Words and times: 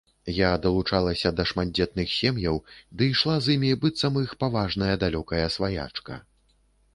Я 0.35 0.47
далучалася 0.61 1.31
да 1.39 1.43
шматдзетных 1.51 2.09
сем'яў 2.19 2.57
ды 3.01 3.11
ішла 3.17 3.35
за 3.49 3.53
імі, 3.57 3.71
быццам 3.85 4.17
іх 4.23 4.35
паважная 4.41 4.89
далёкая 5.05 5.45
сваячка. 5.59 6.19